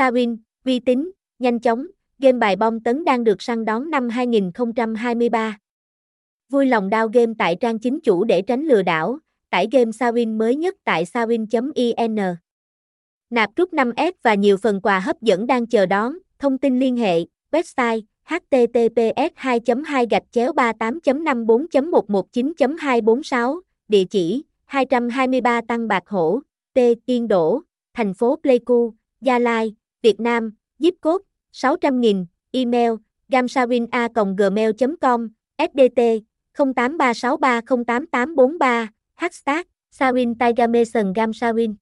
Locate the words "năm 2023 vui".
3.90-6.66